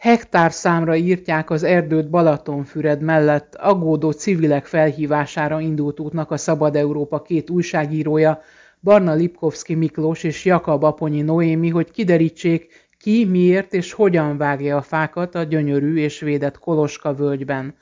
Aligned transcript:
Hektár 0.00 0.52
számra 0.52 0.96
írtják 0.96 1.50
az 1.50 1.62
erdőt 1.62 2.10
Balatonfüred 2.10 3.00
mellett, 3.02 3.54
aggódó 3.54 4.10
civilek 4.10 4.66
felhívására 4.66 5.60
indult 5.60 6.00
útnak 6.00 6.30
a 6.30 6.36
Szabad 6.36 6.76
Európa 6.76 7.22
két 7.22 7.50
újságírója, 7.50 8.40
Barna 8.80 9.14
Lipkovski 9.14 9.74
Miklós 9.74 10.22
és 10.22 10.44
Jakab 10.44 10.84
Aponyi 10.84 11.20
Noémi, 11.20 11.68
hogy 11.68 11.90
kiderítsék, 11.90 12.88
ki, 12.98 13.24
miért 13.24 13.74
és 13.74 13.92
hogyan 13.92 14.36
vágja 14.36 14.76
a 14.76 14.82
fákat 14.82 15.34
a 15.34 15.42
gyönyörű 15.42 15.96
és 15.96 16.20
védett 16.20 16.58
Koloska 16.58 17.14
völgyben. 17.14 17.74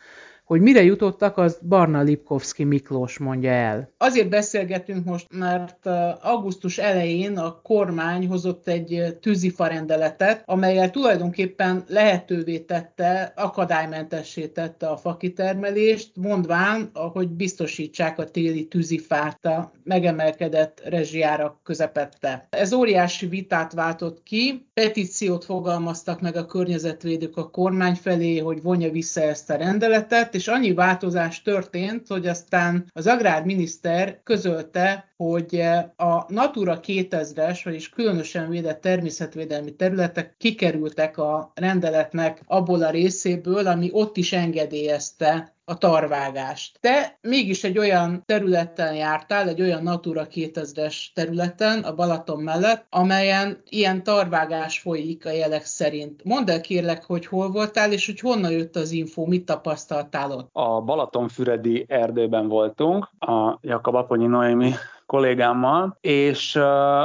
Hogy 0.48 0.60
mire 0.60 0.82
jutottak, 0.82 1.36
az 1.36 1.58
Barna 1.68 2.02
Lipkovski 2.02 2.64
Miklós 2.64 3.18
mondja 3.18 3.50
el. 3.50 3.90
Azért 3.98 4.28
beszélgetünk 4.28 5.04
most, 5.04 5.26
mert 5.30 5.86
augusztus 6.22 6.78
elején 6.78 7.38
a 7.38 7.60
kormány 7.62 8.26
hozott 8.26 8.68
egy 8.68 9.18
tűzifarendeletet, 9.20 10.42
amelyel 10.46 10.90
tulajdonképpen 10.90 11.84
lehetővé 11.88 12.58
tette, 12.58 13.32
akadálymentessé 13.36 14.46
tette 14.46 14.86
a 14.86 14.96
fakitermelést, 14.96 16.10
mondván, 16.14 16.90
hogy 16.92 17.28
biztosítsák 17.28 18.18
a 18.18 18.30
téli 18.30 18.66
tűzifát 18.66 19.44
a 19.44 19.72
megemelkedett 19.84 20.82
rezsijárak 20.84 21.56
közepette. 21.62 22.46
Ez 22.50 22.72
óriási 22.72 23.26
vitát 23.26 23.72
váltott 23.72 24.22
ki, 24.22 24.66
petíciót 24.74 25.44
fogalmaztak 25.44 26.20
meg 26.20 26.36
a 26.36 26.46
környezetvédők 26.46 27.36
a 27.36 27.50
kormány 27.50 27.94
felé, 27.94 28.38
hogy 28.38 28.62
vonja 28.62 28.90
vissza 28.90 29.20
ezt 29.20 29.50
a 29.50 29.56
rendeletet, 29.56 30.36
és 30.38 30.48
annyi 30.48 30.72
változás 30.72 31.42
történt, 31.42 32.06
hogy 32.06 32.26
aztán 32.26 32.84
az 32.92 33.06
agrárminiszter 33.06 34.20
közölte, 34.24 35.07
hogy 35.18 35.60
a 35.96 36.32
Natura 36.32 36.80
2000-es, 36.82 37.60
vagyis 37.64 37.88
különösen 37.88 38.48
védett 38.48 38.80
természetvédelmi 38.80 39.74
területek 39.74 40.34
kikerültek 40.38 41.18
a 41.18 41.52
rendeletnek 41.54 42.42
abból 42.46 42.82
a 42.82 42.90
részéből, 42.90 43.66
ami 43.66 43.88
ott 43.92 44.16
is 44.16 44.32
engedélyezte 44.32 45.56
a 45.64 45.78
tarvágást. 45.78 46.78
Te 46.80 47.18
mégis 47.20 47.64
egy 47.64 47.78
olyan 47.78 48.22
területen 48.26 48.94
jártál, 48.94 49.48
egy 49.48 49.60
olyan 49.60 49.82
Natura 49.82 50.26
2000-es 50.30 50.96
területen, 51.14 51.78
a 51.78 51.94
Balaton 51.94 52.40
mellett, 52.42 52.86
amelyen 52.90 53.62
ilyen 53.68 54.02
tarvágás 54.02 54.78
folyik 54.78 55.26
a 55.26 55.30
jelek 55.30 55.64
szerint. 55.64 56.24
Mondd 56.24 56.50
el 56.50 56.60
kérlek, 56.60 57.04
hogy 57.04 57.26
hol 57.26 57.50
voltál, 57.50 57.92
és 57.92 58.06
hogy 58.06 58.20
honnan 58.20 58.52
jött 58.52 58.76
az 58.76 58.90
info, 58.90 59.26
mit 59.26 59.44
tapasztaltál 59.44 60.30
ott? 60.30 60.48
A 60.52 60.80
Balatonfüredi 60.80 61.84
erdőben 61.88 62.48
voltunk, 62.48 63.08
a 63.18 63.58
Jakab 63.60 63.94
Aponyi 63.94 64.26
Noémi 64.26 64.72
kollégámmal, 65.08 65.96
és 66.00 66.58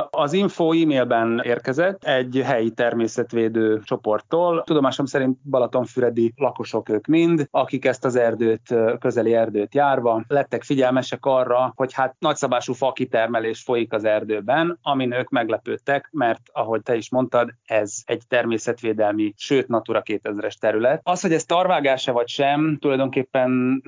az 0.10 0.34
info 0.34 0.72
e-mailben 0.72 1.42
érkezett 1.44 2.04
egy 2.04 2.42
helyi 2.46 2.72
természetvédő 2.72 3.82
csoporttól. 3.84 4.64
Tudomásom 4.64 5.06
szerint 5.06 5.38
Balatonfüredi 5.50 6.34
lakosok 6.36 6.90
ők 6.90 7.06
mind, 7.06 7.48
akik 7.52 7.86
ezt 7.86 8.06
az 8.06 8.16
erdőt, 8.16 8.76
közeli 9.00 9.34
erdőt 9.34 9.76
járva, 9.76 10.24
lettek 10.28 10.64
figyelmesek 10.64 11.26
arra, 11.26 11.74
hogy 11.76 11.94
hát 11.94 12.16
nagyszabású 12.20 12.74
fa 12.74 12.92
kitermelés 12.92 13.62
folyik 13.62 13.94
az 13.94 14.04
erdőben, 14.04 14.80
amin 14.82 15.12
ők 15.12 15.30
meglepődtek, 15.30 16.10
mert 16.12 16.42
ahogy 16.52 16.82
te 16.82 16.96
is 16.96 17.10
mondtad, 17.12 17.50
ez 17.66 18.02
egy 18.06 18.22
természetvédelmi, 18.28 19.34
sőt 19.38 19.68
Natura 19.68 20.02
2000-es 20.06 20.54
terület. 20.54 21.02
Az, 21.04 21.22
hogy 21.22 21.34
ez 21.34 21.46
tarvágása 21.46 22.12
vagy 22.12 22.28
sem, 22.28 22.78
tulajdonképpen 22.82 23.82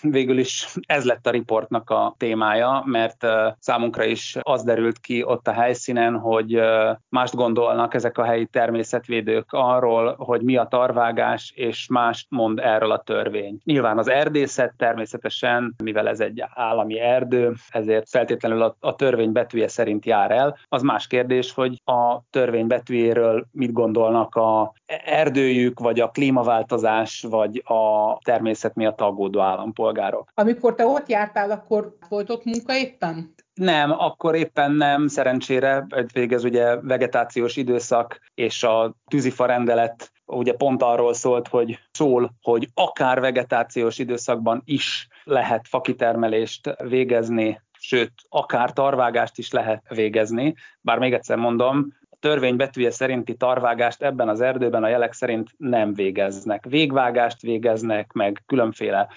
végül 0.00 0.38
is 0.38 0.74
ez 0.86 1.04
lett 1.04 1.26
a 1.26 1.30
riportnak 1.30 1.90
a 1.90 2.14
témája, 2.18 2.82
mert 2.86 3.26
számunkra 3.60 4.04
is 4.04 4.36
az 4.40 4.62
derült 4.62 4.98
ki 4.98 5.22
ott 5.24 5.48
a 5.48 5.52
helyszínen, 5.52 6.18
hogy 6.18 6.60
mást 7.08 7.34
gondolnak 7.34 7.94
ezek 7.94 8.18
a 8.18 8.24
helyi 8.24 8.46
természetvédők 8.46 9.46
arról, 9.50 10.14
hogy 10.18 10.42
mi 10.42 10.56
a 10.56 10.64
tarvágás, 10.64 11.52
és 11.54 11.86
mást 11.88 12.26
mond 12.30 12.58
erről 12.58 12.90
a 12.90 13.02
törvény. 13.02 13.60
Nyilván 13.64 13.98
az 13.98 14.08
erdészet 14.08 14.74
természetesen, 14.76 15.74
mivel 15.84 16.08
ez 16.08 16.20
egy 16.20 16.44
állami 16.54 17.00
erdő, 17.00 17.52
ezért 17.68 18.08
feltétlenül 18.08 18.62
a, 18.62 18.76
a 18.80 18.96
törvény 18.96 19.32
betűje 19.32 19.68
szerint 19.68 20.06
jár 20.06 20.30
el. 20.30 20.58
Az 20.68 20.82
más 20.82 21.06
kérdés, 21.06 21.52
hogy 21.52 21.82
a 21.84 22.20
törvény 22.30 22.66
betűjéről 22.66 23.46
mit 23.52 23.72
gondolnak 23.72 24.34
a 24.34 24.72
erdőjük, 25.04 25.78
vagy 25.78 26.00
a 26.00 26.10
klímaváltozás, 26.10 27.26
vagy 27.30 27.62
a 27.64 28.16
természet 28.24 28.74
miatt 28.74 29.00
aggódó 29.00 29.40
állampolgárok. 29.40 30.30
Amikor 30.34 30.74
te 30.74 30.86
ott 30.86 31.08
jártál, 31.08 31.50
akkor 31.50 31.96
volt 32.08 32.30
ott 32.30 32.44
munka 32.44 32.76
éppen? 32.76 33.34
Nem, 33.60 33.90
akkor 33.90 34.34
éppen 34.34 34.72
nem, 34.72 35.06
szerencsére, 35.06 35.86
végez 36.12 36.44
ugye 36.44 36.76
vegetációs 36.80 37.56
időszak 37.56 38.20
és 38.34 38.62
a 38.62 38.94
tűzifa 39.08 39.46
rendelet 39.46 40.12
ugye 40.26 40.52
pont 40.52 40.82
arról 40.82 41.14
szólt, 41.14 41.48
hogy 41.48 41.78
szól, 41.90 42.34
hogy 42.42 42.68
akár 42.74 43.20
vegetációs 43.20 43.98
időszakban 43.98 44.62
is 44.64 45.08
lehet 45.24 45.68
fakitermelést 45.68 46.76
végezni, 46.82 47.60
sőt, 47.78 48.12
akár 48.28 48.72
tarvágást 48.72 49.38
is 49.38 49.50
lehet 49.50 49.82
végezni. 49.88 50.54
Bár 50.80 50.98
még 50.98 51.12
egyszer 51.12 51.36
mondom, 51.36 51.92
a 52.10 52.16
törvény 52.20 52.56
betűje 52.56 52.90
szerinti 52.90 53.34
tarvágást 53.34 54.02
ebben 54.02 54.28
az 54.28 54.40
erdőben 54.40 54.84
a 54.84 54.88
jelek 54.88 55.12
szerint 55.12 55.50
nem 55.56 55.94
végeznek. 55.94 56.64
Végvágást 56.68 57.40
végeznek, 57.40 58.12
meg 58.12 58.42
különféle 58.46 59.08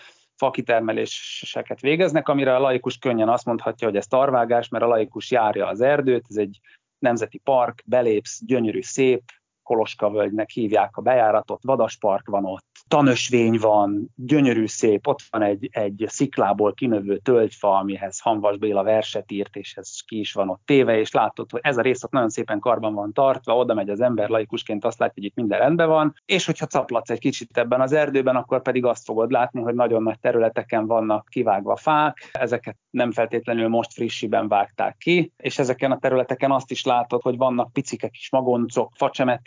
fakitermeléseket 0.44 1.80
végeznek, 1.80 2.28
amire 2.28 2.56
a 2.56 2.60
laikus 2.60 2.98
könnyen 2.98 3.30
azt 3.30 3.46
mondhatja, 3.46 3.88
hogy 3.88 3.98
ez 3.98 4.08
tarvágás, 4.08 4.68
mert 4.68 4.84
a 4.84 4.88
laikus 4.88 5.32
járja 5.32 5.68
az 5.68 5.82
erdőt, 5.82 6.26
ez 6.30 6.36
egy 6.36 6.60
nemzeti 7.00 7.38
park, 7.38 7.84
belépsz, 7.86 8.42
gyönyörű, 8.46 8.82
szép, 8.82 9.24
Koloska 9.64 10.10
völgynek 10.10 10.50
hívják 10.50 10.98
a 10.98 11.02
bejáratot, 11.02 11.64
vadaspark 11.64 12.28
van 12.28 12.46
ott, 12.46 12.66
tanösvény 12.88 13.58
van, 13.60 14.10
gyönyörű 14.16 14.66
szép, 14.66 15.08
ott 15.08 15.20
van 15.30 15.42
egy, 15.42 15.70
egy 15.72 16.06
sziklából 16.08 16.74
kinövő 16.74 17.18
tölgyfa, 17.18 17.78
amihez 17.78 18.20
Hanvas 18.20 18.58
Béla 18.58 18.84
verset 18.84 19.32
írt, 19.32 19.56
és 19.56 19.76
ez 19.76 20.00
ki 20.08 20.20
is 20.20 20.34
van 20.34 20.50
ott 20.50 20.62
téve, 20.66 20.98
és 21.00 21.12
látod, 21.12 21.52
hogy 21.52 21.60
ez 21.64 21.78
a 21.78 21.82
rész 21.82 22.04
ott 22.04 22.12
nagyon 22.12 22.30
szépen 22.30 22.60
karban 22.60 22.94
van 22.94 23.14
tartva, 23.14 23.56
oda 23.56 23.74
megy 23.74 23.90
az 23.90 24.02
ember 24.02 24.30
laikusként, 24.30 24.86
azt 24.86 25.00
látja, 25.00 25.14
hogy 25.16 25.26
itt 25.26 25.36
minden 25.36 25.60
rendben 25.60 25.88
van, 25.88 26.14
és 26.26 26.46
hogyha 26.46 26.66
caplatsz 26.66 27.10
egy 27.10 27.20
kicsit 27.20 27.58
ebben 27.58 27.82
az 27.82 27.94
erdőben, 27.94 28.36
akkor 28.36 28.62
pedig 28.62 28.86
azt 28.86 29.06
fogod 29.06 29.32
látni, 29.32 29.62
hogy 29.62 29.76
nagyon 29.76 30.04
nagy 30.04 30.20
területeken 30.20 30.88
vannak 30.88 31.28
kivágva 31.30 31.76
fák, 31.76 32.30
ezeket 32.32 32.78
nem 32.90 33.12
feltétlenül 33.12 33.68
most 33.68 33.94
frissiben 33.94 34.48
vágták 34.48 34.98
ki, 34.98 35.32
és 35.38 35.60
ezeken 35.60 35.92
a 35.92 36.00
területeken 36.00 36.52
azt 36.52 36.72
is 36.72 36.86
látod, 36.86 37.22
hogy 37.22 37.38
vannak 37.38 37.74
picike 37.74 38.08
kis 38.08 38.32
magoncok, 38.32 38.92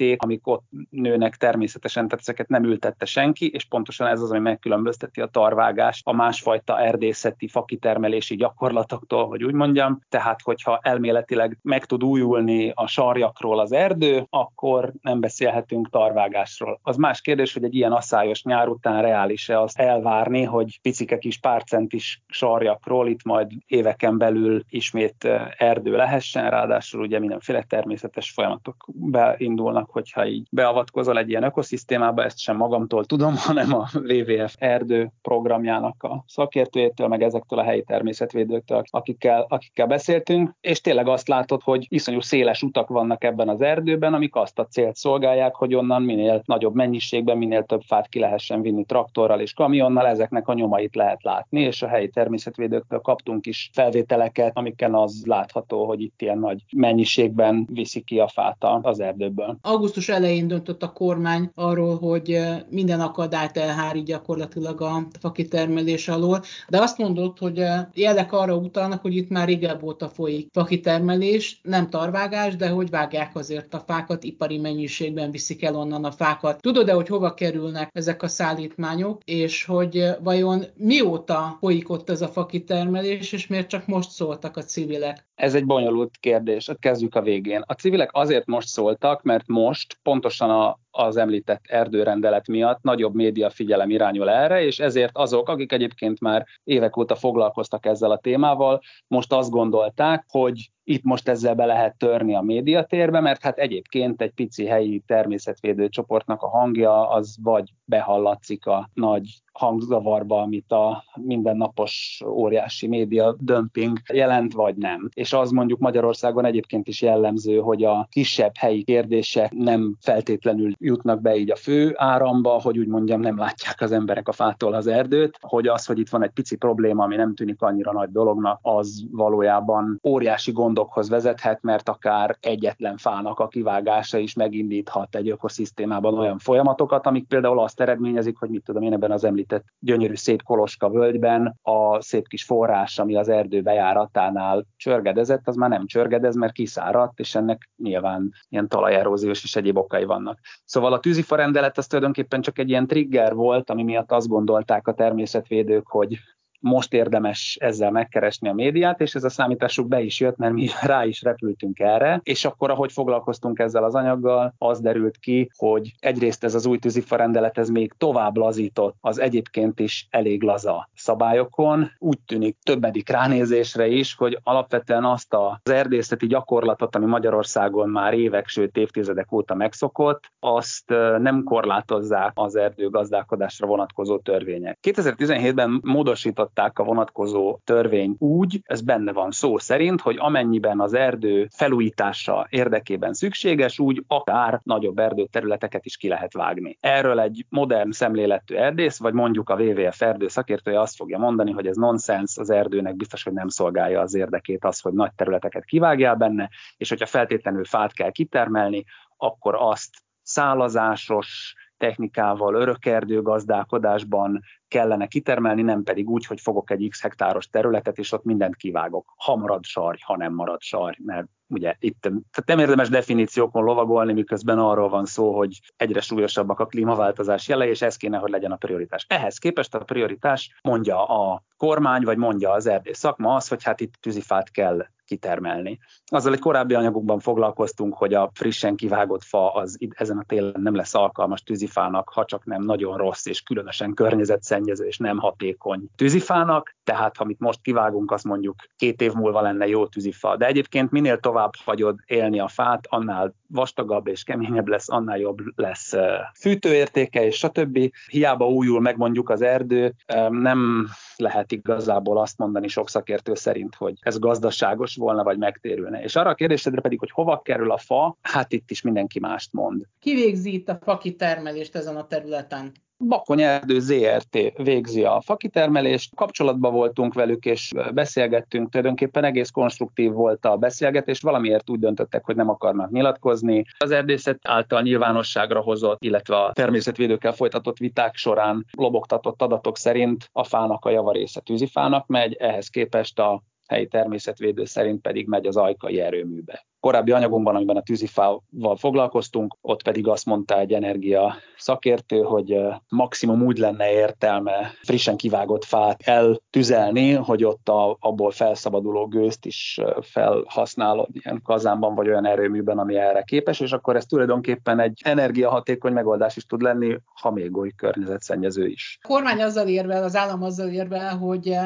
facsemeték, 0.06 0.22
amik 0.22 0.46
ott 0.46 0.64
nőnek 0.90 1.36
természetesen, 1.36 2.08
tehát 2.08 2.20
ezeket 2.20 2.48
nem 2.48 2.64
ültette 2.64 3.04
senki, 3.04 3.34
ki, 3.36 3.50
és 3.54 3.64
pontosan 3.64 4.06
ez 4.06 4.20
az, 4.20 4.30
ami 4.30 4.40
megkülönbözteti 4.40 5.20
a 5.20 5.26
tarvágást 5.26 6.06
a 6.06 6.12
másfajta 6.12 6.80
erdészeti 6.80 7.48
fakitermelési 7.48 8.36
gyakorlatoktól, 8.36 9.26
hogy 9.26 9.44
úgy 9.44 9.54
mondjam. 9.54 10.00
Tehát, 10.08 10.40
hogyha 10.42 10.78
elméletileg 10.82 11.58
meg 11.62 11.84
tud 11.84 12.04
újulni 12.04 12.72
a 12.74 12.86
sarjakról 12.86 13.58
az 13.58 13.72
erdő, 13.72 14.26
akkor 14.30 14.92
nem 15.00 15.20
beszélhetünk 15.20 15.90
tarvágásról. 15.90 16.80
Az 16.82 16.96
más 16.96 17.20
kérdés, 17.20 17.52
hogy 17.52 17.64
egy 17.64 17.74
ilyen 17.74 17.92
asszályos 17.92 18.42
nyár 18.42 18.68
után 18.68 19.02
reális-e 19.02 19.60
azt 19.60 19.78
elvárni, 19.78 20.42
hogy 20.42 20.78
picike 20.82 21.18
kis 21.18 21.38
párcentis 21.38 22.22
sarjakról 22.26 23.08
itt 23.08 23.24
majd 23.24 23.50
éveken 23.66 24.18
belül 24.18 24.62
ismét 24.68 25.28
erdő 25.56 25.96
lehessen, 25.96 26.50
ráadásul 26.50 27.00
ugye 27.00 27.18
mindenféle 27.18 27.62
természetes 27.62 28.30
folyamatok 28.30 28.86
beindulnak, 28.86 29.90
hogyha 29.96 30.26
így 30.26 30.46
beavatkozol 30.50 31.18
egy 31.18 31.28
ilyen 31.28 31.42
ökoszisztémába, 31.42 32.24
ezt 32.24 32.38
sem 32.38 32.56
magamtól 32.56 33.04
tudom, 33.04 33.34
hanem 33.46 33.74
a 33.74 33.88
WWF 33.94 34.54
erdő 34.58 35.10
programjának 35.22 36.02
a 36.02 36.24
szakértőjétől, 36.26 37.08
meg 37.08 37.22
ezektől 37.22 37.58
a 37.58 37.62
helyi 37.62 37.82
természetvédőktől, 37.82 38.82
akikkel, 38.90 39.46
akikkel 39.48 39.86
beszéltünk, 39.86 40.50
és 40.60 40.80
tényleg 40.80 41.08
azt 41.08 41.28
látod, 41.28 41.62
hogy 41.62 41.86
iszonyú 41.88 42.20
széles 42.20 42.62
utak 42.62 42.88
vannak 42.88 43.24
ebben 43.24 43.48
az 43.48 43.60
erdőben, 43.60 44.14
amik 44.14 44.34
azt 44.34 44.58
a 44.58 44.66
célt 44.66 44.96
szolgálják, 44.96 45.54
hogy 45.54 45.74
onnan 45.74 46.02
minél 46.02 46.42
nagyobb 46.44 46.74
mennyiségben, 46.74 47.38
minél 47.38 47.64
több 47.64 47.82
fát 47.86 48.08
ki 48.08 48.18
lehessen 48.18 48.62
vinni 48.62 48.84
traktorral 48.84 49.40
és 49.40 49.52
kamionnal, 49.52 50.06
ezeknek 50.06 50.48
a 50.48 50.54
nyomait 50.54 50.94
lehet 50.94 51.22
látni, 51.22 51.60
és 51.60 51.82
a 51.82 51.88
helyi 51.88 52.08
természetvédőktől 52.08 53.00
kaptunk 53.00 53.46
is 53.46 53.70
felvételeket, 53.72 54.56
amiken 54.56 54.94
az 54.94 55.22
látható, 55.24 55.86
hogy 55.86 56.00
itt 56.00 56.22
ilyen 56.22 56.38
nagy 56.38 56.62
mennyiségben 56.76 57.66
viszi 57.72 58.00
ki 58.00 58.18
a 58.18 58.28
fát 58.28 58.64
az 58.82 59.00
erdőből. 59.00 59.58
Augusztus 59.86 60.14
elején 60.14 60.48
döntött 60.48 60.82
a 60.82 60.92
kormány 60.92 61.50
arról, 61.54 61.98
hogy 61.98 62.40
minden 62.70 63.00
akadályt 63.00 63.56
elhári 63.56 64.02
gyakorlatilag 64.02 64.80
a 64.80 65.06
fakitermelés 65.20 66.08
alól, 66.08 66.42
de 66.68 66.80
azt 66.80 66.98
mondod, 66.98 67.38
hogy 67.38 67.62
jelek 67.94 68.32
arra 68.32 68.56
utalnak, 68.56 69.00
hogy 69.00 69.16
itt 69.16 69.28
már 69.28 69.46
régebb 69.46 69.82
óta 69.82 70.08
folyik 70.08 70.48
fakitermelés, 70.52 71.60
nem 71.62 71.90
tarvágás, 71.90 72.56
de 72.56 72.68
hogy 72.68 72.90
vágják 72.90 73.36
azért 73.36 73.74
a 73.74 73.84
fákat, 73.86 74.24
ipari 74.24 74.58
mennyiségben 74.58 75.30
viszik 75.30 75.64
el 75.64 75.76
onnan 75.76 76.04
a 76.04 76.12
fákat. 76.12 76.60
Tudod-e, 76.60 76.92
hogy 76.92 77.08
hova 77.08 77.34
kerülnek 77.34 77.90
ezek 77.92 78.22
a 78.22 78.28
szállítmányok, 78.28 79.22
és 79.24 79.64
hogy 79.64 80.04
vajon 80.22 80.64
mióta 80.76 81.56
folyik 81.60 81.90
ott 81.90 82.10
ez 82.10 82.20
a 82.20 82.28
fakitermelés, 82.28 83.32
és 83.32 83.46
miért 83.46 83.68
csak 83.68 83.86
most 83.86 84.10
szóltak 84.10 84.56
a 84.56 84.62
civilek? 84.62 85.25
Ez 85.36 85.54
egy 85.54 85.66
bonyolult 85.66 86.16
kérdés, 86.20 86.70
kezdjük 86.78 87.14
a 87.14 87.22
végén. 87.22 87.62
A 87.66 87.72
civilek 87.72 88.10
azért 88.12 88.46
most 88.46 88.68
szóltak, 88.68 89.22
mert 89.22 89.46
most 89.46 89.98
pontosan 90.02 90.50
a, 90.50 90.78
az 90.96 91.16
említett 91.16 91.64
erdőrendelet 91.68 92.46
miatt 92.46 92.82
nagyobb 92.82 93.14
média 93.14 93.50
figyelem 93.50 93.90
irányul 93.90 94.30
erre, 94.30 94.64
és 94.64 94.78
ezért 94.78 95.16
azok, 95.16 95.48
akik 95.48 95.72
egyébként 95.72 96.20
már 96.20 96.46
évek 96.64 96.96
óta 96.96 97.14
foglalkoztak 97.14 97.86
ezzel 97.86 98.10
a 98.10 98.18
témával, 98.18 98.80
most 99.06 99.32
azt 99.32 99.50
gondolták, 99.50 100.24
hogy 100.28 100.70
itt 100.88 101.02
most 101.02 101.28
ezzel 101.28 101.54
be 101.54 101.64
lehet 101.64 101.96
törni 101.96 102.34
a 102.34 102.40
médiatérbe, 102.40 103.20
mert 103.20 103.42
hát 103.42 103.58
egyébként 103.58 104.22
egy 104.22 104.30
pici 104.30 104.66
helyi 104.66 105.02
természetvédő 105.06 105.88
csoportnak 105.88 106.42
a 106.42 106.48
hangja 106.48 107.08
az 107.08 107.36
vagy 107.42 107.72
behallatszik 107.84 108.66
a 108.66 108.90
nagy 108.94 109.42
hangzavarba, 109.52 110.40
amit 110.40 110.72
a 110.72 111.04
mindennapos 111.14 112.22
óriási 112.26 112.86
média 112.86 113.36
dömping 113.38 113.98
jelent, 114.12 114.52
vagy 114.52 114.76
nem. 114.76 115.08
És 115.14 115.32
az 115.32 115.50
mondjuk 115.50 115.78
Magyarországon 115.78 116.44
egyébként 116.44 116.88
is 116.88 117.02
jellemző, 117.02 117.58
hogy 117.58 117.84
a 117.84 118.06
kisebb 118.10 118.56
helyi 118.56 118.82
kérdések 118.82 119.52
nem 119.52 119.96
feltétlenül 120.00 120.72
jutnak 120.86 121.20
be 121.20 121.36
így 121.36 121.50
a 121.50 121.56
fő 121.56 121.92
áramba, 121.96 122.60
hogy 122.60 122.78
úgy 122.78 122.86
mondjam, 122.86 123.20
nem 123.20 123.38
látják 123.38 123.80
az 123.80 123.92
emberek 123.92 124.28
a 124.28 124.32
fától 124.32 124.74
az 124.74 124.86
erdőt, 124.86 125.38
hogy 125.40 125.66
az, 125.66 125.86
hogy 125.86 125.98
itt 125.98 126.08
van 126.08 126.22
egy 126.22 126.30
pici 126.30 126.56
probléma, 126.56 127.04
ami 127.04 127.16
nem 127.16 127.34
tűnik 127.34 127.62
annyira 127.62 127.92
nagy 127.92 128.10
dolognak, 128.10 128.58
az 128.62 129.04
valójában 129.10 130.00
óriási 130.04 130.52
gondokhoz 130.52 131.08
vezethet, 131.08 131.62
mert 131.62 131.88
akár 131.88 132.36
egyetlen 132.40 132.96
fának 132.96 133.38
a 133.38 133.48
kivágása 133.48 134.18
is 134.18 134.34
megindíthat 134.34 135.16
egy 135.16 135.30
ökoszisztémában 135.30 136.18
olyan 136.18 136.38
folyamatokat, 136.38 137.06
amik 137.06 137.26
például 137.26 137.60
azt 137.60 137.80
eredményezik, 137.80 138.38
hogy 138.38 138.50
mit 138.50 138.64
tudom 138.64 138.82
én 138.82 138.92
ebben 138.92 139.10
az 139.10 139.24
említett 139.24 139.64
gyönyörű 139.78 140.14
szép 140.14 140.42
Koloska 140.42 140.88
völgyben 140.88 141.58
a 141.62 142.00
szép 142.00 142.28
kis 142.28 142.44
forrás, 142.44 142.98
ami 142.98 143.16
az 143.16 143.28
erdő 143.28 143.60
bejáratánál 143.60 144.66
csörgedezett, 144.76 145.48
az 145.48 145.56
már 145.56 145.70
nem 145.70 145.86
csörgedez, 145.86 146.34
mert 146.36 146.52
kiszáradt, 146.52 147.18
és 147.18 147.34
ennek 147.34 147.70
nyilván 147.76 148.32
ilyen 148.48 148.68
talajeróziós 148.68 149.44
és 149.44 149.56
egyéb 149.56 149.76
okai 149.76 150.04
vannak. 150.04 150.38
Szóval 150.64 150.75
a 150.92 151.00
tűzifa 151.00 151.36
rendelet 151.36 151.78
az 151.78 151.86
tulajdonképpen 151.86 152.40
csak 152.40 152.58
egy 152.58 152.68
ilyen 152.68 152.86
trigger 152.86 153.34
volt, 153.34 153.70
ami 153.70 153.82
miatt 153.82 154.12
azt 154.12 154.28
gondolták 154.28 154.88
a 154.88 154.94
természetvédők, 154.94 155.86
hogy 155.86 156.18
most 156.60 156.92
érdemes 156.92 157.56
ezzel 157.60 157.90
megkeresni 157.90 158.48
a 158.48 158.52
médiát, 158.52 159.00
és 159.00 159.14
ez 159.14 159.24
a 159.24 159.28
számításuk 159.28 159.88
be 159.88 160.00
is 160.00 160.20
jött, 160.20 160.36
mert 160.36 160.52
mi 160.52 160.68
rá 160.82 161.04
is 161.04 161.22
repültünk 161.22 161.78
erre, 161.78 162.20
és 162.22 162.44
akkor, 162.44 162.70
ahogy 162.70 162.92
foglalkoztunk 162.92 163.58
ezzel 163.58 163.84
az 163.84 163.94
anyaggal, 163.94 164.54
az 164.58 164.80
derült 164.80 165.16
ki, 165.16 165.50
hogy 165.56 165.94
egyrészt 165.98 166.44
ez 166.44 166.54
az 166.54 166.66
új 166.66 166.78
tűzifa 166.78 167.16
rendelet 167.16 167.58
ez 167.58 167.68
még 167.68 167.92
tovább 167.96 168.36
lazított 168.36 168.96
az 169.00 169.20
egyébként 169.20 169.80
is 169.80 170.06
elég 170.10 170.42
laza 170.42 170.88
szabályokon. 170.94 171.90
Úgy 171.98 172.18
tűnik 172.26 172.56
többedik 172.62 173.08
ránézésre 173.08 173.86
is, 173.86 174.14
hogy 174.14 174.38
alapvetően 174.42 175.04
azt 175.04 175.34
az 175.34 175.72
erdészeti 175.72 176.26
gyakorlatot, 176.26 176.96
ami 176.96 177.06
Magyarországon 177.06 177.88
már 177.88 178.14
évek, 178.14 178.48
sőt 178.48 178.76
évtizedek 178.76 179.32
óta 179.32 179.54
megszokott, 179.54 180.30
azt 180.38 180.88
nem 181.18 181.42
korlátozzák 181.42 182.32
az 182.34 182.56
erdőgazdálkodásra 182.56 183.66
vonatkozó 183.66 184.18
törvények. 184.18 184.78
2017-ben 184.82 185.80
módosított 185.82 186.45
módosították 186.46 186.78
a 186.78 186.84
vonatkozó 186.84 187.58
törvény 187.64 188.16
úgy, 188.18 188.60
ez 188.64 188.80
benne 188.80 189.12
van 189.12 189.30
szó 189.30 189.58
szerint, 189.58 190.00
hogy 190.00 190.16
amennyiben 190.18 190.80
az 190.80 190.94
erdő 190.94 191.48
felújítása 191.50 192.46
érdekében 192.50 193.12
szükséges, 193.12 193.78
úgy 193.78 194.04
akár 194.06 194.60
nagyobb 194.62 194.98
erdőterületeket 194.98 195.84
is 195.84 195.96
ki 195.96 196.08
lehet 196.08 196.32
vágni. 196.32 196.76
Erről 196.80 197.20
egy 197.20 197.44
modern 197.48 197.90
szemléletű 197.90 198.54
erdész, 198.54 198.98
vagy 198.98 199.12
mondjuk 199.12 199.50
a 199.50 199.54
WWF 199.54 200.02
erdő 200.02 200.28
szakértője 200.28 200.80
azt 200.80 200.96
fogja 200.96 201.18
mondani, 201.18 201.50
hogy 201.50 201.66
ez 201.66 201.76
nonsens, 201.76 202.36
az 202.36 202.50
erdőnek 202.50 202.96
biztos, 202.96 203.22
hogy 203.22 203.32
nem 203.32 203.48
szolgálja 203.48 204.00
az 204.00 204.14
érdekét 204.14 204.64
az, 204.64 204.80
hogy 204.80 204.92
nagy 204.92 205.12
területeket 205.16 205.64
kivágjál 205.64 206.14
benne, 206.14 206.50
és 206.76 206.88
hogyha 206.88 207.06
feltétlenül 207.06 207.64
fát 207.64 207.92
kell 207.92 208.10
kitermelni, 208.10 208.84
akkor 209.16 209.54
azt 209.58 209.90
szálazásos, 210.22 211.54
technikával, 211.76 212.54
örökerdő 212.54 213.22
gazdálkodásban 213.22 214.40
kellene 214.68 215.06
kitermelni, 215.06 215.62
nem 215.62 215.82
pedig 215.82 216.08
úgy, 216.08 216.26
hogy 216.26 216.40
fogok 216.40 216.70
egy 216.70 216.86
x 216.90 217.02
hektáros 217.02 217.48
területet, 217.48 217.98
és 217.98 218.12
ott 218.12 218.24
mindent 218.24 218.56
kivágok. 218.56 219.12
Ha 219.16 219.36
marad 219.36 219.64
sarj, 219.64 219.98
ha 220.04 220.16
nem 220.16 220.34
marad 220.34 220.60
sarj, 220.60 220.96
mert 221.04 221.26
ugye 221.48 221.74
itt 221.78 222.00
tehát 222.00 222.44
nem 222.46 222.58
érdemes 222.58 222.88
definíciókon 222.88 223.64
lovagolni, 223.64 224.12
miközben 224.12 224.58
arról 224.58 224.88
van 224.88 225.04
szó, 225.04 225.36
hogy 225.36 225.60
egyre 225.76 226.00
súlyosabbak 226.00 226.60
a 226.60 226.66
klímaváltozás 226.66 227.48
jelei, 227.48 227.68
és 227.68 227.82
ez 227.82 227.96
kéne, 227.96 228.18
hogy 228.18 228.30
legyen 228.30 228.52
a 228.52 228.56
prioritás. 228.56 229.06
Ehhez 229.08 229.38
képest 229.38 229.74
a 229.74 229.78
prioritás 229.78 230.58
mondja 230.62 231.04
a 231.04 231.42
kormány, 231.56 232.02
vagy 232.02 232.16
mondja 232.16 232.50
az 232.50 232.66
erdész 232.66 232.98
szakma 232.98 233.34
az, 233.34 233.48
hogy 233.48 233.62
hát 233.62 233.80
itt 233.80 233.92
tűzifát 234.00 234.50
kell 234.50 234.86
kitermelni. 235.06 235.78
Azzal 236.06 236.32
egy 236.32 236.38
korábbi 236.38 236.74
anyagokban 236.74 237.18
foglalkoztunk, 237.18 237.94
hogy 237.94 238.14
a 238.14 238.30
frissen 238.34 238.76
kivágott 238.76 239.22
fa 239.22 239.52
az 239.52 239.78
ezen 239.90 240.18
a 240.18 240.24
télen 240.26 240.60
nem 240.62 240.74
lesz 240.74 240.94
alkalmas 240.94 241.42
tűzifának, 241.42 242.08
ha 242.08 242.24
csak 242.24 242.44
nem 242.44 242.62
nagyon 242.62 242.96
rossz 242.96 243.26
és 243.26 243.40
különösen 243.40 243.94
környezetszennyező 243.94 244.86
és 244.86 244.98
nem 244.98 245.18
hatékony 245.18 245.86
tűzifának, 245.96 246.76
tehát 246.84 247.18
amit 247.18 247.38
most 247.38 247.60
kivágunk, 247.62 248.10
az 248.10 248.22
mondjuk 248.22 248.54
két 248.76 249.00
év 249.00 249.12
múlva 249.12 249.40
lenne 249.40 249.66
jó 249.66 249.86
tűzifa. 249.86 250.36
De 250.36 250.46
egyébként 250.46 250.90
minél 250.90 251.18
tovább 251.18 251.50
hagyod 251.64 251.98
élni 252.06 252.40
a 252.40 252.48
fát, 252.48 252.86
annál 252.88 253.34
vastagabb 253.48 254.06
és 254.06 254.22
keményebb 254.22 254.68
lesz, 254.68 254.90
annál 254.90 255.18
jobb 255.18 255.38
lesz 255.54 255.94
fűtőértéke 256.40 257.24
és 257.24 257.36
stb. 257.36 257.78
Hiába 258.06 258.48
újul 258.48 258.80
meg 258.80 258.96
mondjuk 258.96 259.30
az 259.30 259.42
erdő, 259.42 259.94
nem 260.28 260.86
lehet 261.16 261.52
igazából 261.52 262.18
azt 262.18 262.38
mondani 262.38 262.68
sok 262.68 262.88
szakértő 262.88 263.34
szerint, 263.34 263.74
hogy 263.74 263.94
ez 264.00 264.18
gazdaságos 264.18 264.95
volna, 264.96 265.22
vagy 265.22 265.38
megtérülne. 265.38 266.02
És 266.02 266.16
arra 266.16 266.30
a 266.30 266.34
kérdésedre 266.34 266.80
pedig, 266.80 266.98
hogy 266.98 267.10
hova 267.10 267.40
kerül 267.40 267.70
a 267.70 267.78
fa, 267.78 268.16
hát 268.22 268.52
itt 268.52 268.70
is 268.70 268.82
mindenki 268.82 269.20
mást 269.20 269.52
mond. 269.52 269.82
Ki 270.00 270.14
végzi 270.14 270.52
itt 270.52 270.68
a 270.68 270.78
fakitermelést 270.82 271.74
ezen 271.74 271.96
a 271.96 272.06
területen? 272.06 272.72
Bakony 272.98 273.40
Erdő 273.40 273.80
ZRT 273.80 274.38
végzi 274.56 275.04
a 275.04 275.20
fakitermelést, 275.20 276.14
kapcsolatban 276.14 276.72
voltunk 276.72 277.14
velük, 277.14 277.44
és 277.44 277.72
beszélgettünk, 277.94 278.70
tulajdonképpen 278.70 279.24
egész 279.24 279.50
konstruktív 279.50 280.12
volt 280.12 280.44
a 280.44 280.56
beszélgetés, 280.56 281.20
valamiért 281.20 281.70
úgy 281.70 281.78
döntöttek, 281.78 282.24
hogy 282.24 282.36
nem 282.36 282.48
akarnak 282.48 282.90
nyilatkozni. 282.90 283.64
Az 283.78 283.90
erdészet 283.90 284.38
által 284.42 284.82
nyilvánosságra 284.82 285.60
hozott, 285.60 286.02
illetve 286.02 286.36
a 286.36 286.52
természetvédőkkel 286.52 287.32
folytatott 287.32 287.76
viták 287.76 288.14
során 288.14 288.64
lobogtatott 288.72 289.42
adatok 289.42 289.76
szerint 289.76 290.28
a 290.32 290.44
fának 290.44 290.84
a 290.84 290.90
javarésze 290.90 291.40
tűzifának 291.40 292.06
megy, 292.06 292.34
ehhez 292.34 292.68
képest 292.68 293.18
a 293.18 293.42
helyi 293.66 293.86
természetvédő 293.86 294.64
szerint 294.64 295.00
pedig 295.00 295.26
megy 295.26 295.46
az 295.46 295.56
ajkai 295.56 296.00
erőműbe. 296.00 296.66
Korábbi 296.80 297.12
anyagunkban, 297.12 297.54
amiben 297.54 297.76
a 297.76 297.82
tűzifával 297.82 298.76
foglalkoztunk, 298.76 299.56
ott 299.60 299.82
pedig 299.82 300.08
azt 300.08 300.26
mondta 300.26 300.58
egy 300.58 300.72
energia 300.72 301.34
szakértő, 301.56 302.20
hogy 302.20 302.58
maximum 302.88 303.42
úgy 303.42 303.58
lenne 303.58 303.92
értelme 303.92 304.72
frissen 304.82 305.16
kivágott 305.16 305.64
fát 305.64 306.02
eltüzelni, 306.02 307.12
hogy 307.12 307.44
ott 307.44 307.68
a, 307.68 307.96
abból 308.00 308.30
felszabaduló 308.30 309.06
gőzt 309.06 309.46
is 309.46 309.80
felhasználod 310.00 311.08
ilyen 311.12 311.40
kazánban 311.44 311.94
vagy 311.94 312.08
olyan 312.08 312.26
erőműben, 312.26 312.78
ami 312.78 312.96
erre 312.96 313.22
képes, 313.22 313.60
és 313.60 313.72
akkor 313.72 313.96
ez 313.96 314.06
tulajdonképpen 314.06 314.80
egy 314.80 315.00
energiahatékony 315.04 315.92
megoldás 315.92 316.36
is 316.36 316.46
tud 316.46 316.60
lenni, 316.60 316.96
ha 317.20 317.30
még 317.30 317.56
oly 317.56 317.70
környezetszennyező 317.76 318.66
is. 318.66 318.98
A 319.02 319.08
kormány 319.08 319.42
azzal 319.42 319.68
érvel, 319.68 320.02
az 320.02 320.16
állam 320.16 320.42
azzal 320.42 320.68
érvel, 320.68 321.16
hogy 321.16 321.58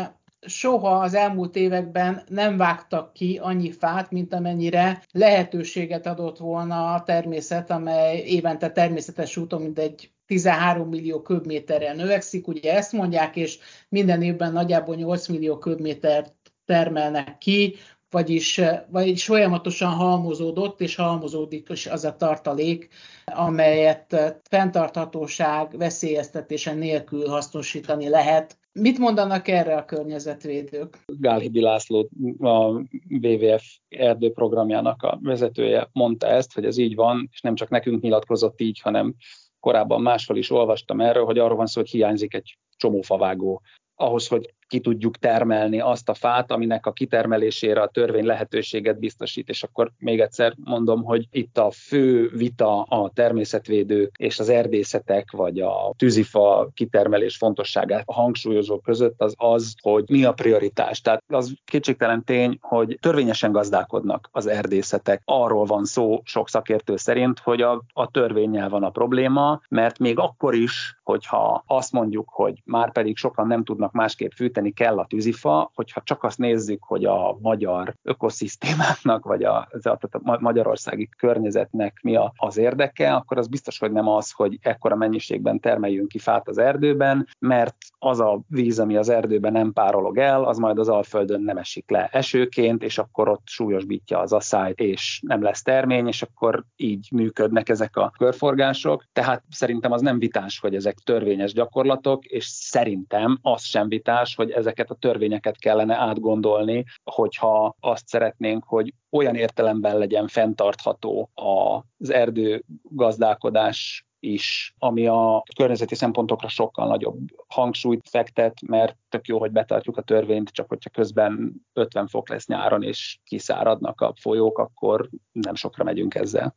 soha 0.46 0.98
az 0.98 1.14
elmúlt 1.14 1.56
években 1.56 2.22
nem 2.28 2.56
vágtak 2.56 3.12
ki 3.12 3.38
annyi 3.42 3.72
fát, 3.72 4.10
mint 4.10 4.34
amennyire 4.34 5.02
lehetőséget 5.12 6.06
adott 6.06 6.38
volna 6.38 6.94
a 6.94 7.02
természet, 7.02 7.70
amely 7.70 8.16
évente 8.16 8.70
természetes 8.70 9.36
úton 9.36 9.62
mindegy 9.62 10.10
13 10.26 10.88
millió 10.88 11.22
köbméterrel 11.22 11.94
növekszik, 11.94 12.48
ugye 12.48 12.74
ezt 12.74 12.92
mondják, 12.92 13.36
és 13.36 13.58
minden 13.88 14.22
évben 14.22 14.52
nagyjából 14.52 14.94
8 14.94 15.28
millió 15.28 15.58
köbmétert 15.58 16.34
termelnek 16.64 17.38
ki, 17.38 17.76
vagyis, 18.10 18.60
vagyis 18.88 19.24
folyamatosan 19.24 19.92
halmozódott, 19.92 20.80
és 20.80 20.94
halmozódik 20.94 21.68
is 21.68 21.86
az 21.86 22.04
a 22.04 22.16
tartalék, 22.16 22.88
amelyet 23.24 24.38
fenntarthatóság 24.48 25.78
veszélyeztetése 25.78 26.72
nélkül 26.72 27.28
hasznosítani 27.28 28.08
lehet 28.08 28.59
Mit 28.72 28.98
mondanak 28.98 29.48
erre 29.48 29.76
a 29.76 29.84
környezetvédők? 29.84 30.98
Gálhidi 31.06 31.60
László, 31.60 32.08
a 32.38 32.82
WWF 33.08 33.64
erdőprogramjának 33.88 35.02
a 35.02 35.18
vezetője 35.22 35.88
mondta 35.92 36.26
ezt, 36.26 36.54
hogy 36.54 36.64
ez 36.64 36.76
így 36.76 36.94
van, 36.94 37.28
és 37.32 37.40
nem 37.40 37.54
csak 37.54 37.68
nekünk 37.68 38.02
nyilatkozott 38.02 38.60
így, 38.60 38.80
hanem 38.80 39.14
korábban 39.60 40.02
máshol 40.02 40.36
is 40.36 40.50
olvastam 40.50 41.00
erről, 41.00 41.24
hogy 41.24 41.38
arról 41.38 41.56
van 41.56 41.66
szó, 41.66 41.80
hogy 41.80 41.90
hiányzik 41.90 42.34
egy 42.34 42.58
csomó 42.76 43.00
favágó 43.00 43.62
ahhoz, 43.94 44.28
hogy 44.28 44.54
ki 44.70 44.80
tudjuk 44.80 45.16
termelni 45.16 45.80
azt 45.80 46.08
a 46.08 46.14
fát, 46.14 46.50
aminek 46.50 46.86
a 46.86 46.92
kitermelésére 46.92 47.80
a 47.80 47.88
törvény 47.88 48.24
lehetőséget 48.24 48.98
biztosít. 48.98 49.48
És 49.48 49.62
akkor 49.62 49.90
még 49.98 50.20
egyszer 50.20 50.54
mondom, 50.64 51.02
hogy 51.02 51.26
itt 51.30 51.58
a 51.58 51.70
fő 51.70 52.28
vita 52.28 52.82
a 52.82 53.10
természetvédők 53.14 54.14
és 54.18 54.38
az 54.38 54.48
erdészetek, 54.48 55.30
vagy 55.30 55.60
a 55.60 55.94
tűzifa 55.96 56.70
kitermelés 56.74 57.36
fontosságát 57.36 58.02
a 58.06 58.12
hangsúlyozó 58.12 58.78
között 58.78 59.20
az 59.20 59.34
az, 59.36 59.74
hogy 59.82 60.04
mi 60.08 60.24
a 60.24 60.32
prioritás. 60.32 61.00
Tehát 61.00 61.22
az 61.28 61.54
kétségtelen 61.64 62.24
tény, 62.24 62.58
hogy 62.60 62.98
törvényesen 63.00 63.52
gazdálkodnak 63.52 64.28
az 64.32 64.46
erdészetek. 64.46 65.22
Arról 65.24 65.64
van 65.64 65.84
szó 65.84 66.20
sok 66.24 66.48
szakértő 66.48 66.96
szerint, 66.96 67.38
hogy 67.38 67.60
a, 67.62 67.82
a 67.92 68.10
törvényel 68.10 68.68
van 68.68 68.82
a 68.82 68.90
probléma, 68.90 69.60
mert 69.68 69.98
még 69.98 70.18
akkor 70.18 70.54
is, 70.54 71.00
hogyha 71.02 71.64
azt 71.66 71.92
mondjuk, 71.92 72.28
hogy 72.28 72.62
már 72.64 72.92
pedig 72.92 73.16
sokan 73.16 73.46
nem 73.46 73.64
tudnak 73.64 73.92
másképp 73.92 74.30
fűteni, 74.30 74.59
segíteni 74.60 74.72
kell 74.72 74.98
a 74.98 75.06
tűzifa, 75.06 75.70
hogyha 75.74 76.02
csak 76.04 76.24
azt 76.24 76.38
nézzük, 76.38 76.82
hogy 76.82 77.04
a 77.04 77.36
magyar 77.40 77.94
ökoszisztémáknak, 78.02 79.24
vagy 79.24 79.42
a, 79.42 79.68
a 80.10 80.38
magyarországi 80.40 81.08
környezetnek 81.18 81.98
mi 82.02 82.18
az 82.36 82.56
érdeke, 82.56 83.14
akkor 83.14 83.38
az 83.38 83.48
biztos, 83.48 83.78
hogy 83.78 83.92
nem 83.92 84.08
az, 84.08 84.30
hogy 84.30 84.58
ekkora 84.62 84.96
mennyiségben 84.96 85.60
termeljünk 85.60 86.08
ki 86.08 86.18
fát 86.18 86.48
az 86.48 86.58
erdőben, 86.58 87.26
mert 87.38 87.76
az 87.98 88.20
a 88.20 88.40
víz, 88.48 88.78
ami 88.78 88.96
az 88.96 89.08
erdőben 89.08 89.52
nem 89.52 89.72
párolog 89.72 90.18
el, 90.18 90.44
az 90.44 90.58
majd 90.58 90.78
az 90.78 90.88
alföldön 90.88 91.42
nem 91.42 91.56
esik 91.56 91.90
le 91.90 92.08
esőként, 92.12 92.82
és 92.82 92.98
akkor 92.98 93.28
ott 93.28 93.42
súlyosbítja 93.44 94.18
az 94.18 94.32
asszályt, 94.32 94.78
és 94.78 95.20
nem 95.26 95.42
lesz 95.42 95.62
termény, 95.62 96.06
és 96.06 96.22
akkor 96.22 96.64
így 96.76 97.08
működnek 97.12 97.68
ezek 97.68 97.96
a 97.96 98.12
körforgások. 98.18 99.04
Tehát 99.12 99.42
szerintem 99.50 99.92
az 99.92 100.00
nem 100.00 100.18
vitás, 100.18 100.58
hogy 100.58 100.74
ezek 100.74 100.98
törvényes 101.04 101.52
gyakorlatok, 101.52 102.24
és 102.24 102.44
szerintem 102.46 103.38
az 103.42 103.62
sem 103.70 103.88
vitás, 103.88 104.34
hogy 104.34 104.49
hogy 104.50 104.58
ezeket 104.58 104.90
a 104.90 104.94
törvényeket 104.94 105.58
kellene 105.58 105.96
átgondolni, 105.96 106.84
hogyha 107.04 107.76
azt 107.80 108.08
szeretnénk, 108.08 108.64
hogy 108.64 108.94
olyan 109.10 109.34
értelemben 109.34 109.98
legyen 109.98 110.26
fenntartható 110.26 111.30
az 111.34 112.10
erdőgazdálkodás 112.10 114.04
is, 114.22 114.74
ami 114.78 115.06
a 115.06 115.42
környezeti 115.56 115.94
szempontokra 115.94 116.48
sokkal 116.48 116.86
nagyobb 116.86 117.18
hangsúlyt 117.46 118.08
fektet, 118.08 118.60
mert 118.66 118.96
tök 119.08 119.26
jó, 119.26 119.38
hogy 119.38 119.50
betartjuk 119.50 119.96
a 119.96 120.02
törvényt, 120.02 120.48
csak 120.50 120.68
hogyha 120.68 120.90
közben 120.90 121.52
50 121.72 122.06
fok 122.06 122.28
lesz 122.28 122.46
nyáron, 122.46 122.82
és 122.82 123.18
kiszáradnak 123.24 124.00
a 124.00 124.14
folyók, 124.20 124.58
akkor 124.58 125.08
nem 125.32 125.54
sokra 125.54 125.84
megyünk 125.84 126.14
ezzel. 126.14 126.56